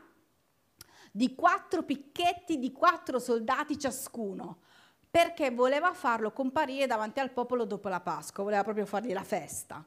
[1.11, 4.59] di quattro picchetti di quattro soldati ciascuno,
[5.09, 9.85] perché voleva farlo comparire davanti al popolo dopo la Pasqua, voleva proprio fargli la festa.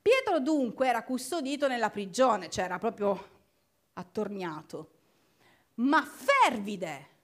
[0.00, 3.35] Pietro dunque era custodito nella prigione, cioè era proprio
[3.96, 4.90] attorniato,
[5.74, 7.14] ma fervide.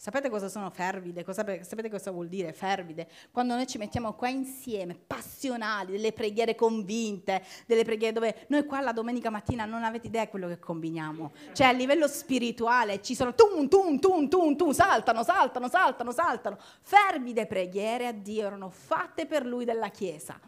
[0.00, 1.24] Sapete cosa sono fervide?
[1.24, 3.06] Cosa, sapete cosa vuol dire fervide?
[3.30, 8.80] Quando noi ci mettiamo qua insieme, passionali, delle preghiere convinte, delle preghiere dove noi qua
[8.80, 11.32] la domenica mattina non avete idea di quello che combiniamo.
[11.52, 16.56] Cioè a livello spirituale ci sono tum, tum, tum, tum, tum, saltano, saltano, saltano, saltano.
[16.80, 20.40] Fervide preghiere a Dio erano fatte per lui della Chiesa.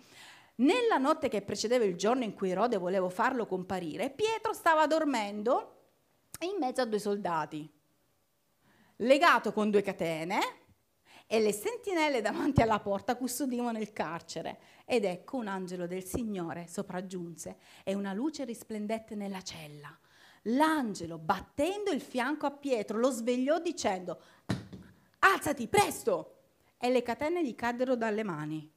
[0.62, 5.78] Nella notte che precedeva il giorno in cui Erode voleva farlo comparire, Pietro stava dormendo
[6.40, 7.68] in mezzo a due soldati,
[8.96, 10.40] legato con due catene,
[11.26, 14.60] e le sentinelle davanti alla porta custodivano il carcere.
[14.84, 19.98] Ed ecco un angelo del Signore sopraggiunse e una luce risplendette nella cella.
[20.42, 24.20] L'angelo, battendo il fianco a Pietro, lo svegliò dicendo,
[25.20, 26.36] alzati, presto!
[26.78, 28.70] E le catene gli caddero dalle mani.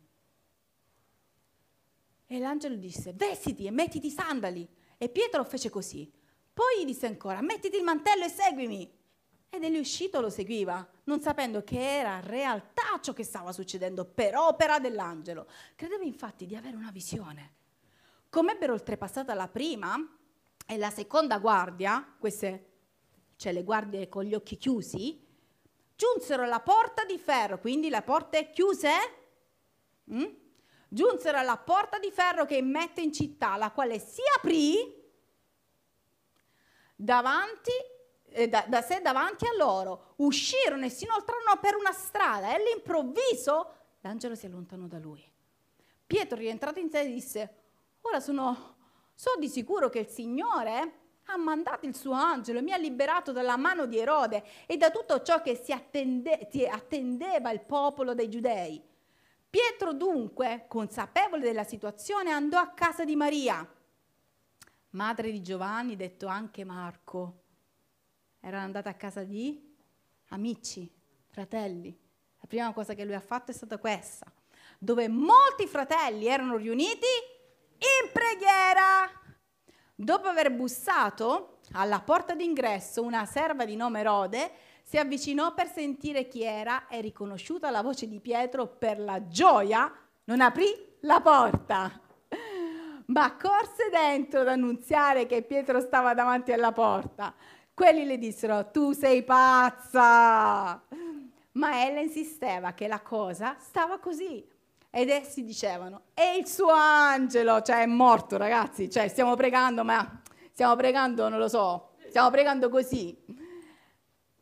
[2.28, 4.68] E l'angelo disse, vestiti e mettiti i sandali.
[4.98, 6.12] E Pietro fece così.
[6.54, 8.92] Poi gli disse ancora, mettiti il mantello e seguimi.
[9.50, 14.36] Ed egli uscito lo seguiva, non sapendo che era realtà ciò che stava succedendo per
[14.36, 15.48] opera dell'angelo.
[15.76, 17.54] Credeva infatti di avere una visione.
[18.36, 19.98] come ebbero oltrepassato la prima
[20.66, 22.72] e la seconda guardia, queste,
[23.38, 25.26] cioè le guardie con gli occhi chiusi,
[25.96, 28.90] giunsero alla porta di ferro, quindi le porte chiuse,
[30.12, 30.24] mm?
[30.96, 35.04] Giunsero alla porta di ferro che mette in città, la quale si aprì
[36.96, 37.72] davanti,
[38.30, 42.54] eh, da, da, sé davanti a loro, uscirono e si inoltrarono per una strada e
[42.54, 45.22] all'improvviso l'angelo si allontanò da lui.
[46.08, 47.56] Pietro, rientrato in sé, disse,
[48.02, 48.78] ora sono,
[49.14, 53.34] so di sicuro che il Signore ha mandato il suo angelo e mi ha liberato
[53.34, 58.30] dalla mano di Erode e da tutto ciò che si, attende, attendeva il popolo dei
[58.30, 58.94] giudei.
[59.56, 63.66] Pietro dunque, consapevole della situazione, andò a casa di Maria,
[64.90, 67.44] madre di Giovanni, detto anche Marco.
[68.42, 69.74] Era andata a casa di
[70.32, 70.92] amici,
[71.30, 71.98] fratelli.
[72.42, 74.30] La prima cosa che lui ha fatto è stata questa,
[74.78, 77.08] dove molti fratelli erano riuniti
[77.78, 79.10] in preghiera.
[79.96, 84.52] Dopo aver bussato alla porta d'ingresso, una serva di nome Rode
[84.88, 89.92] si avvicinò per sentire chi era e riconosciuta la voce di Pietro per la gioia,
[90.26, 90.68] non aprì
[91.02, 92.00] la porta,
[93.08, 97.34] ma corse dentro ad annunziare che Pietro stava davanti alla porta.
[97.74, 100.84] Quelli le dissero, tu sei pazza!
[101.54, 104.48] Ma ella insisteva che la cosa stava così,
[104.92, 110.22] ed essi dicevano, è il suo angelo, cioè è morto ragazzi, cioè stiamo pregando, ma
[110.52, 113.44] stiamo pregando, non lo so, stiamo pregando così.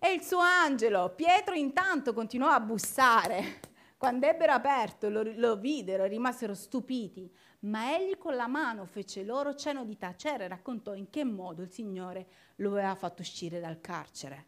[0.03, 1.13] È il suo angelo.
[1.15, 3.61] Pietro intanto continuò a bussare.
[3.95, 9.23] Quando ebbero aperto, lo, lo videro e rimasero stupiti, ma egli con la mano fece
[9.23, 13.61] loro cenno di tacere e raccontò in che modo il Signore lo aveva fatto uscire
[13.61, 14.47] dal carcere.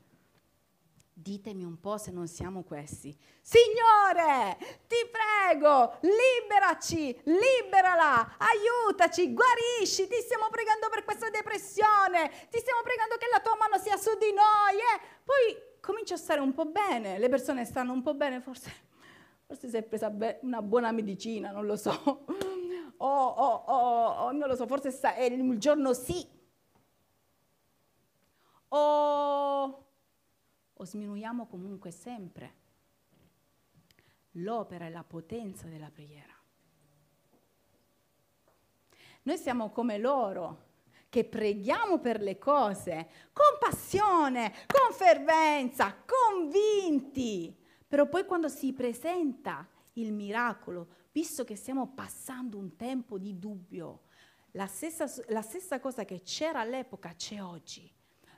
[1.17, 3.17] Ditemi un po' se non siamo questi.
[3.41, 12.81] Signore, ti prego, liberaci, liberala, aiutaci, guarisci, ti stiamo pregando per questa depressione, ti stiamo
[12.83, 14.75] pregando che la tua mano sia su di noi.
[14.75, 15.21] Eh?
[15.23, 18.69] Poi comincia a stare un po' bene, le persone stanno un po' bene, forse,
[19.47, 22.25] forse si è presa una buona medicina, non lo so.
[22.97, 26.27] O, o, o, o non lo so, forse è il giorno sì.
[28.67, 29.84] O
[30.77, 32.63] o sminuiamo comunque sempre
[34.31, 36.33] l'opera e la potenza della preghiera.
[39.23, 40.63] Noi siamo come loro
[41.09, 47.57] che preghiamo per le cose con passione, con fervenza, convinti,
[47.87, 54.01] però poi quando si presenta il miracolo, visto che stiamo passando un tempo di dubbio,
[54.51, 57.91] la stessa, la stessa cosa che c'era all'epoca c'è oggi.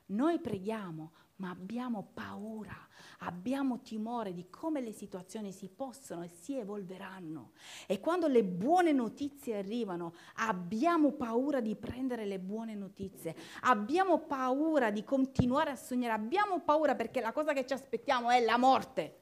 [0.07, 2.75] Noi preghiamo, ma abbiamo paura,
[3.19, 7.51] abbiamo timore di come le situazioni si possono e si evolveranno.
[7.85, 14.89] E quando le buone notizie arrivano, abbiamo paura di prendere le buone notizie, abbiamo paura
[14.91, 19.21] di continuare a sognare, abbiamo paura perché la cosa che ci aspettiamo è la morte.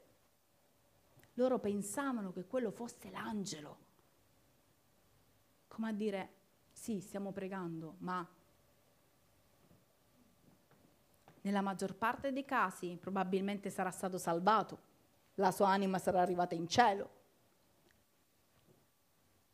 [1.34, 3.78] Loro pensavano che quello fosse l'angelo.
[5.68, 6.30] Come a dire,
[6.72, 8.26] sì, stiamo pregando, ma
[11.46, 14.80] nella maggior parte dei casi probabilmente sarà stato salvato,
[15.36, 17.10] la sua anima sarà arrivata in cielo.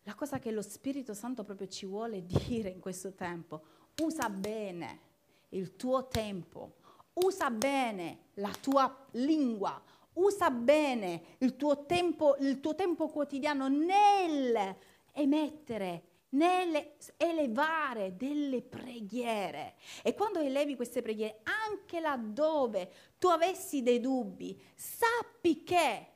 [0.04, 3.64] La cosa che lo Spirito Santo proprio ci vuole dire in questo tempo,
[4.02, 5.00] usa bene
[5.50, 6.76] il tuo tempo,
[7.14, 9.82] usa bene la tua lingua,
[10.14, 14.76] usa bene il tuo tempo, il tuo tempo quotidiano nel
[15.12, 19.76] emettere nell'elevare delle preghiere.
[20.04, 26.08] E quando elevi queste preghiere, anche laddove tu avessi dei dubbi, sappi che,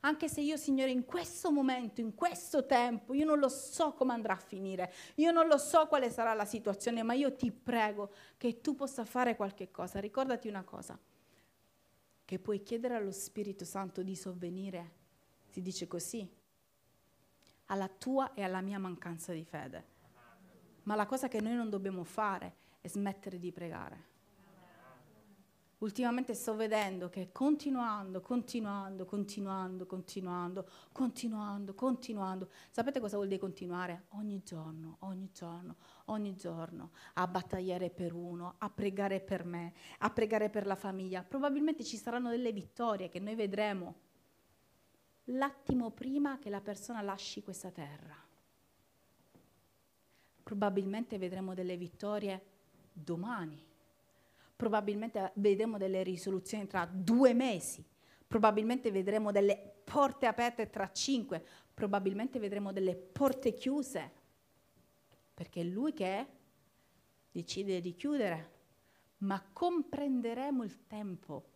[0.00, 4.12] anche se io, Signore, in questo momento, in questo tempo, io non lo so come
[4.12, 8.12] andrà a finire, io non lo so quale sarà la situazione, ma io ti prego
[8.36, 10.00] che tu possa fare qualche cosa.
[10.00, 10.98] Ricordati una cosa,
[12.24, 15.00] che puoi chiedere allo Spirito Santo di sovvenire,
[15.48, 16.28] si dice così,
[17.72, 19.86] alla tua e alla mia mancanza di fede.
[20.82, 24.10] Ma la cosa che noi non dobbiamo fare è smettere di pregare.
[25.78, 34.04] Ultimamente sto vedendo che continuando, continuando, continuando, continuando, continuando, continuando, sapete cosa vuol dire continuare?
[34.10, 40.10] Ogni giorno, ogni giorno, ogni giorno, a battagliare per uno, a pregare per me, a
[40.10, 41.24] pregare per la famiglia.
[41.24, 44.10] Probabilmente ci saranno delle vittorie che noi vedremo
[45.26, 48.16] l'attimo prima che la persona lasci questa terra.
[50.42, 52.42] Probabilmente vedremo delle vittorie
[52.92, 53.64] domani,
[54.56, 57.84] probabilmente vedremo delle risoluzioni tra due mesi,
[58.26, 64.20] probabilmente vedremo delle porte aperte tra cinque, probabilmente vedremo delle porte chiuse.
[65.34, 66.26] perché è lui che
[67.32, 68.50] decide di chiudere,
[69.18, 71.51] ma comprenderemo il tempo.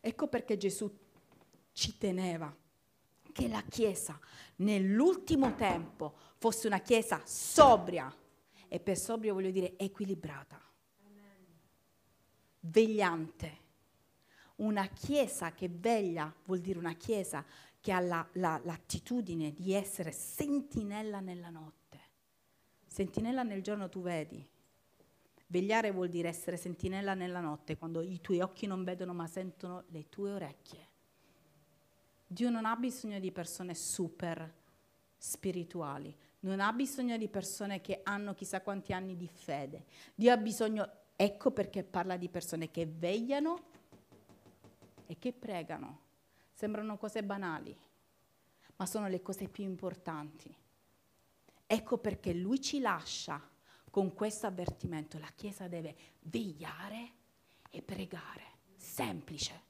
[0.00, 0.90] Ecco perché Gesù
[1.72, 2.54] ci teneva
[3.32, 4.18] che la Chiesa
[4.56, 8.14] nell'ultimo tempo fosse una Chiesa sobria,
[8.68, 10.60] e per sobrio voglio dire equilibrata,
[12.60, 13.58] vegliante.
[14.56, 17.44] Una Chiesa che veglia vuol dire una Chiesa
[17.80, 21.98] che ha la, la, l'attitudine di essere sentinella nella notte.
[22.86, 24.46] Sentinella nel giorno tu vedi.
[25.50, 29.82] Vegliare vuol dire essere sentinella nella notte, quando i tuoi occhi non vedono ma sentono
[29.88, 30.86] le tue orecchie.
[32.24, 34.58] Dio non ha bisogno di persone super
[35.16, 39.86] spirituali, non ha bisogno di persone che hanno chissà quanti anni di fede.
[40.14, 43.58] Dio ha bisogno, ecco perché parla di persone che vegliano
[45.06, 46.02] e che pregano.
[46.52, 47.76] Sembrano cose banali,
[48.76, 50.56] ma sono le cose più importanti.
[51.66, 53.50] Ecco perché lui ci lascia
[53.90, 55.18] con questo avvertimento.
[55.18, 57.10] La Chiesa deve vegliare
[57.70, 58.58] e pregare.
[58.76, 59.60] Semplice,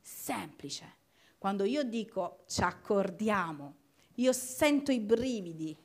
[0.00, 0.96] semplice.
[1.38, 3.74] Quando io dico ci accordiamo,
[4.16, 5.76] io sento i brividi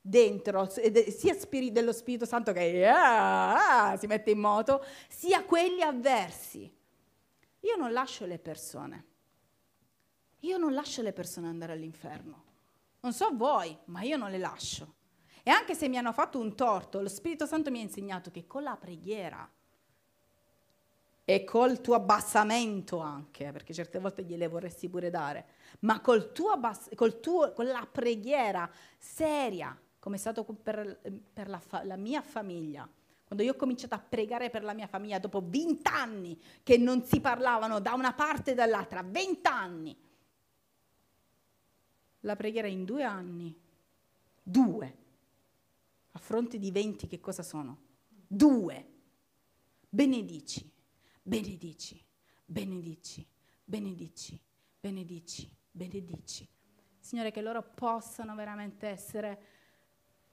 [0.00, 1.36] dentro, sia
[1.70, 6.72] dello Spirito Santo che ah, ah, si mette in moto, sia quelli avversi.
[7.60, 9.04] Io non lascio le persone.
[10.40, 12.44] Io non lascio le persone andare all'inferno.
[13.00, 14.94] Non so voi, ma io non le lascio.
[15.42, 18.46] E anche se mi hanno fatto un torto, lo Spirito Santo mi ha insegnato che
[18.46, 19.48] con la preghiera
[21.24, 25.46] e col tuo abbassamento anche, perché certe volte gliele vorresti pure dare,
[25.80, 28.68] ma col tuo abbass- col tuo, con la preghiera
[28.98, 31.00] seria, come è stato per,
[31.32, 32.88] per la, fa- la mia famiglia,
[33.24, 37.20] quando io ho cominciato a pregare per la mia famiglia dopo vent'anni che non si
[37.20, 39.96] parlavano da una parte e dall'altra, vent'anni,
[42.22, 43.56] la preghiera in due anni,
[44.42, 44.96] due,
[46.30, 47.76] fronte di venti che cosa sono?
[48.28, 48.86] Due,
[49.88, 50.70] benedici,
[51.20, 52.00] benedici,
[52.44, 53.26] benedici,
[53.64, 54.40] benedici,
[54.78, 56.48] benedici, benedici.
[57.00, 59.42] Signore, che loro possano veramente essere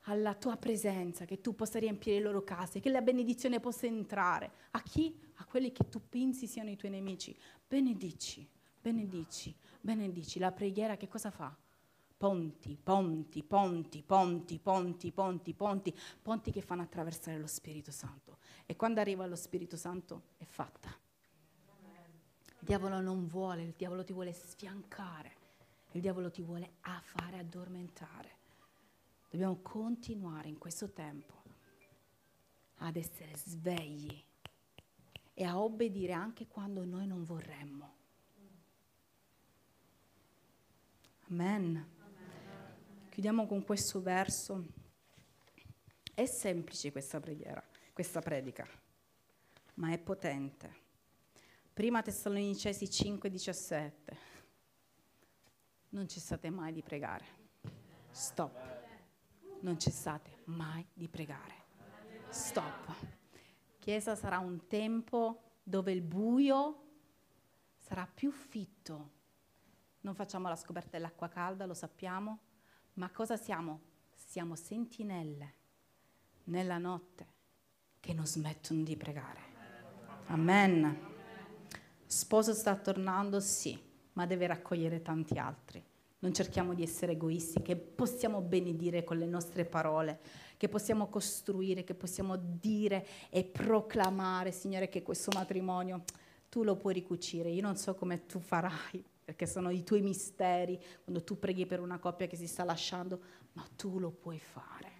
[0.01, 4.51] alla tua presenza, che tu possa riempire le loro case, che la benedizione possa entrare.
[4.73, 5.19] A chi?
[5.37, 7.35] A quelli che tu pensi siano i tuoi nemici.
[7.67, 8.47] Benedici,
[8.79, 10.37] benedici, benedici.
[10.37, 11.57] La preghiera che cosa fa?
[12.17, 18.39] Ponti, ponti, ponti, ponti, ponti, ponti, ponti, ponti che fanno attraversare lo Spirito Santo.
[18.65, 20.89] E quando arriva lo Spirito Santo è fatta.
[22.59, 25.35] Il diavolo non vuole, il diavolo ti vuole sfiancare,
[25.91, 28.35] il diavolo ti vuole a fare addormentare.
[29.29, 31.43] Dobbiamo continuare in questo tempo
[32.77, 34.23] ad essere svegli
[35.33, 37.93] e a obbedire anche quando noi non vorremmo.
[41.29, 41.95] Amen.
[43.17, 44.63] Chiudiamo con questo verso.
[46.13, 48.63] È semplice questa preghiera, questa predica,
[49.73, 50.71] ma è potente.
[51.73, 54.17] Prima Tessalonicesi 5:17.
[55.89, 57.25] Non cessate mai di pregare.
[58.11, 58.55] Stop.
[59.61, 61.55] Non cessate mai di pregare.
[62.29, 62.93] Stop.
[63.79, 66.83] Chiesa sarà un tempo dove il buio
[67.77, 69.13] sarà più fitto.
[70.01, 72.41] Non facciamo la scoperta dell'acqua calda, lo sappiamo,
[72.97, 73.81] ma cosa siamo?
[74.13, 75.53] Siamo sentinelle
[76.45, 77.35] nella notte
[77.99, 79.41] che non smettono di pregare.
[80.27, 80.97] Amen.
[82.05, 83.39] Sposo sta tornando?
[83.39, 83.79] Sì,
[84.13, 85.83] ma deve raccogliere tanti altri.
[86.19, 90.19] Non cerchiamo di essere egoisti, che possiamo benedire con le nostre parole,
[90.57, 96.03] che possiamo costruire, che possiamo dire e proclamare, Signore, che questo matrimonio
[96.49, 97.49] tu lo puoi ricucire.
[97.49, 101.81] Io non so come tu farai, perché sono i tuoi misteri, quando tu preghi per
[101.81, 103.19] una coppia che si sta lasciando,
[103.51, 104.91] ma tu lo puoi fare.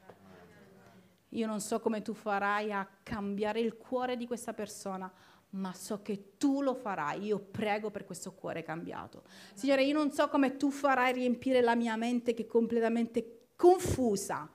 [1.30, 5.09] Io non so come tu farai a cambiare il cuore di questa persona,
[5.51, 7.23] ma so che tu lo farai.
[7.23, 9.23] Io prego per questo cuore cambiato.
[9.53, 13.51] Signore, io non so come tu farai a riempire la mia mente che è completamente
[13.55, 14.51] confusa,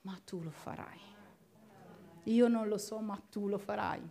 [0.00, 0.98] ma tu lo farai.
[2.24, 4.02] Io non lo so, ma tu lo farai.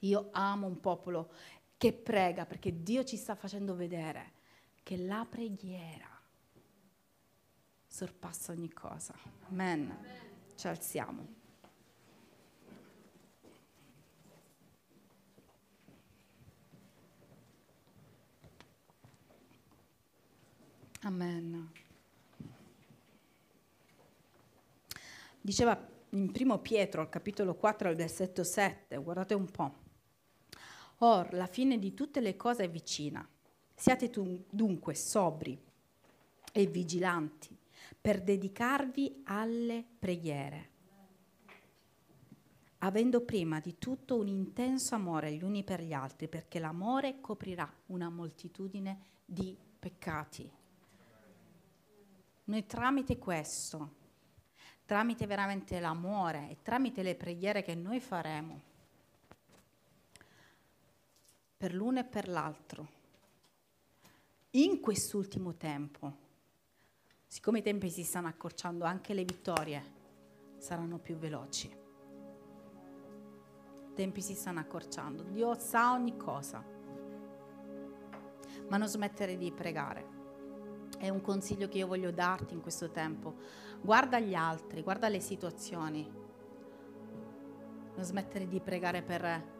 [0.00, 1.30] Io amo un popolo
[1.76, 4.32] che prega, perché Dio ci sta facendo vedere
[4.82, 6.08] che la preghiera
[7.86, 9.14] sorpassa ogni cosa.
[9.48, 9.96] Amen.
[10.54, 11.44] Ci alziamo.
[21.02, 21.70] Amen.
[25.40, 29.85] Diceva in primo Pietro, al capitolo 4, al versetto 7, guardate un po'.
[30.98, 33.26] Or la fine di tutte le cose è vicina.
[33.74, 34.10] Siate
[34.48, 35.60] dunque sobri
[36.52, 37.54] e vigilanti,
[38.00, 40.70] per dedicarvi alle preghiere,
[42.78, 47.70] avendo prima di tutto un intenso amore gli uni per gli altri, perché l'amore coprirà
[47.86, 50.50] una moltitudine di peccati.
[52.44, 53.90] Noi tramite questo,
[54.86, 58.74] tramite veramente l'amore e tramite le preghiere che noi faremo,
[61.56, 62.94] per l'uno e per l'altro,
[64.50, 66.16] in quest'ultimo tempo,
[67.26, 69.94] siccome i tempi si stanno accorciando, anche le vittorie
[70.58, 71.66] saranno più veloci.
[73.88, 75.22] I tempi si stanno accorciando.
[75.22, 76.62] Dio sa ogni cosa.
[78.68, 80.14] Ma non smettere di pregare.
[80.98, 83.36] È un consiglio che io voglio darti in questo tempo.
[83.80, 86.10] Guarda gli altri, guarda le situazioni.
[87.94, 89.55] Non smettere di pregare per,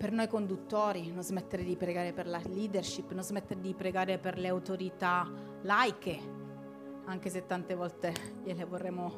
[0.00, 4.38] per noi conduttori, non smettere di pregare per la leadership, non smettere di pregare per
[4.38, 5.30] le autorità
[5.60, 6.18] laiche,
[7.04, 9.12] anche se tante volte gliele vorremmo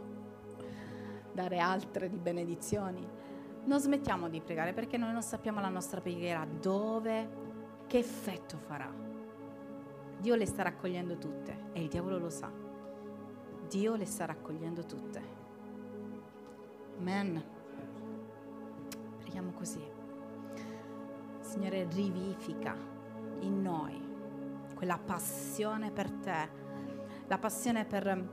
[1.32, 3.08] dare altre di benedizioni.
[3.62, 7.28] Non smettiamo di pregare perché noi non sappiamo la nostra preghiera dove,
[7.86, 8.92] che effetto farà.
[10.18, 12.50] Dio le sta raccogliendo tutte e il diavolo lo sa.
[13.68, 15.22] Dio le sta raccogliendo tutte.
[16.98, 17.40] Amen.
[19.20, 20.01] Preghiamo così.
[21.52, 22.74] Signore, rivifica
[23.40, 24.00] in noi
[24.74, 26.48] quella passione per te,
[27.26, 28.26] la passione per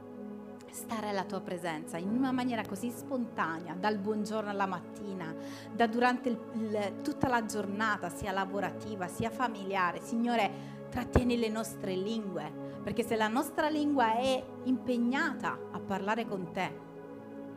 [0.71, 5.35] stare alla tua presenza in una maniera così spontanea, dal buongiorno alla mattina,
[5.69, 9.99] da durante il, il, tutta la giornata, sia lavorativa, sia familiare.
[9.99, 10.49] Signore,
[10.89, 12.49] trattieni le nostre lingue,
[12.81, 16.73] perché se la nostra lingua è impegnata a parlare con te,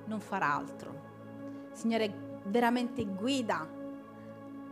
[0.07, 1.71] non farà altro.
[1.71, 3.81] Signore, veramente guida,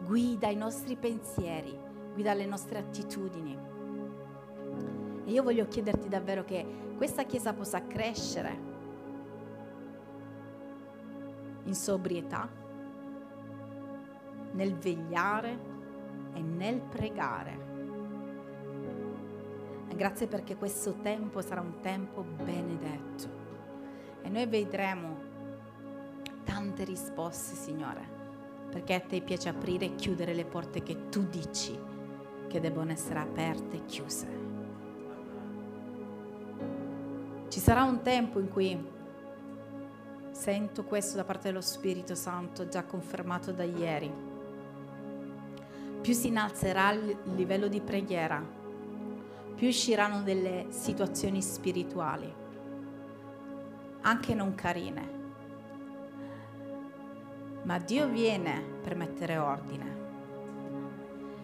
[0.04, 1.78] guida i nostri pensieri,
[2.12, 3.58] guida le nostre attitudini.
[5.24, 8.68] E io voglio chiederti davvero che questa Chiesa possa crescere
[11.64, 12.48] in sobrietà,
[14.52, 15.58] nel vegliare
[16.32, 17.68] e nel pregare.
[19.88, 23.40] E grazie perché questo tempo sarà un tempo benedetto
[24.22, 25.28] e noi vedremo
[26.44, 28.19] tante risposte, Signore,
[28.70, 31.78] perché a te piace aprire e chiudere le porte che tu dici
[32.48, 34.38] che devono essere aperte e chiuse.
[37.48, 38.78] Ci sarà un tempo in cui
[40.30, 44.10] sento questo da parte dello Spirito Santo, già confermato da ieri.
[46.00, 48.42] Più si innalzerà il livello di preghiera,
[49.54, 52.32] più usciranno delle situazioni spirituali,
[54.02, 55.19] anche non carine.
[57.70, 59.98] Ma Dio viene per mettere ordine.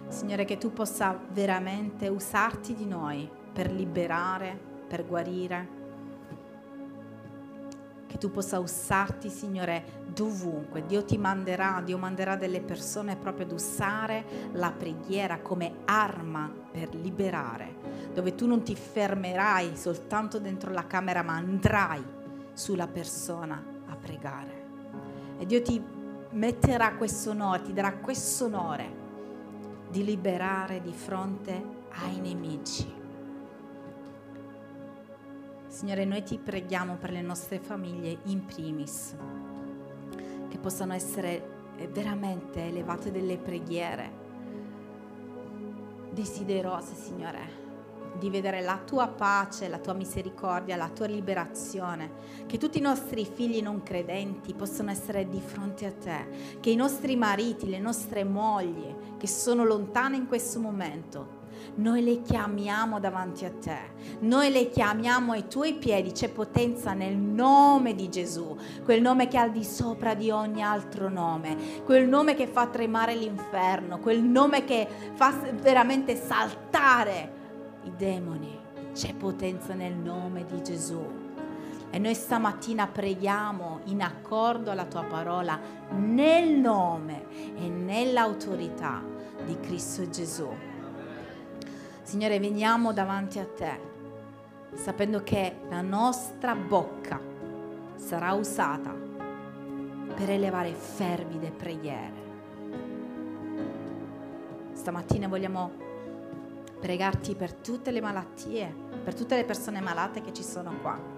[0.08, 4.58] Signore, che tu possa veramente usarti di noi per liberare,
[4.88, 5.68] per guarire
[8.08, 10.84] che tu possa usarti, Signore, dovunque.
[10.84, 14.24] Dio ti manderà, Dio manderà delle persone proprio ad usare
[14.54, 17.76] la preghiera come arma per liberare,
[18.12, 22.04] dove tu non ti fermerai soltanto dentro la camera, ma andrai
[22.52, 24.64] sulla persona a pregare.
[25.38, 25.94] E Dio ti
[26.36, 29.04] metterà questo onore, ti darà questo onore
[29.88, 31.64] di liberare di fronte
[32.02, 32.94] ai nemici.
[35.66, 39.14] Signore, noi ti preghiamo per le nostre famiglie in primis,
[40.48, 44.24] che possano essere eh, veramente elevate delle preghiere
[46.10, 47.65] desiderose, Signore,
[48.18, 53.24] di vedere la tua pace, la tua misericordia, la tua liberazione, che tutti i nostri
[53.24, 58.24] figli non credenti possano essere di fronte a te, che i nostri mariti, le nostre
[58.24, 61.36] mogli che sono lontane in questo momento,
[61.76, 63.78] noi le chiamiamo davanti a te,
[64.20, 69.36] noi le chiamiamo ai tuoi piedi, c'è potenza nel nome di Gesù, quel nome che
[69.36, 74.22] è al di sopra di ogni altro nome, quel nome che fa tremare l'inferno, quel
[74.22, 77.35] nome che fa veramente saltare
[77.86, 78.58] i demoni.
[78.92, 81.24] C'è potenza nel nome di Gesù.
[81.90, 85.58] E noi stamattina preghiamo in accordo alla tua parola
[85.90, 87.26] nel nome
[87.56, 89.02] e nell'autorità
[89.44, 90.48] di Cristo Gesù.
[92.02, 93.80] Signore, veniamo davanti a te,
[94.74, 97.20] sapendo che la nostra bocca
[97.96, 98.94] sarà usata
[100.14, 102.24] per elevare fervide preghiere.
[104.72, 105.85] Stamattina vogliamo
[106.86, 108.72] pregarti per tutte le malattie,
[109.02, 111.16] per tutte le persone malate che ci sono qua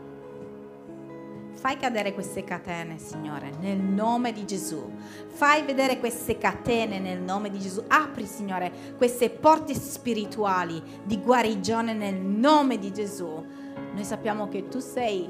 [1.58, 4.92] Fai cadere queste catene, Signore, nel nome di Gesù.
[5.26, 7.82] Fai vedere queste catene nel nome di Gesù.
[7.88, 13.44] Apri, Signore, queste porte spirituali di guarigione nel nome di Gesù.
[13.92, 15.28] Noi sappiamo che tu sei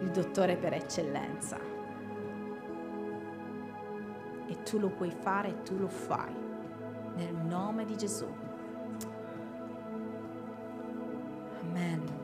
[0.00, 1.58] il dottore per eccellenza.
[4.46, 6.32] E tu lo puoi fare e tu lo fai.
[7.14, 8.41] Nel nome di Gesù.
[11.62, 12.21] Amen.